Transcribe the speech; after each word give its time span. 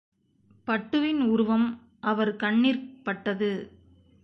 பட்டுவின் 0.67 1.21
உருவம் 1.21 1.67
அவர் 1.99 2.35
கண்ணிற்பட்டது. 2.35 3.51